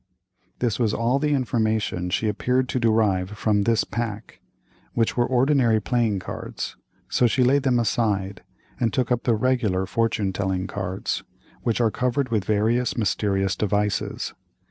[0.57, 4.41] This was all the information she appeared to derive from this pack,
[4.93, 6.75] which were ordinary playing cards,
[7.07, 8.41] so she laid them aside
[8.79, 11.21] and took up the regular fortune telling cards,
[11.61, 14.33] which are covered with various mysterious devices.